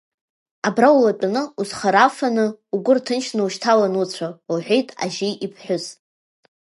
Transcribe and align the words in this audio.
Абра 0.67 0.89
улатәаны, 0.97 1.43
узхара 1.61 2.01
афаны, 2.07 2.45
угәы 2.75 2.91
рҭынчны 2.97 3.41
ушьҭалан 3.45 3.93
уцәа,— 4.01 4.27
лҳәеит 4.55 4.89
ажьи 5.03 5.31
иԥҳәыс. 5.45 5.85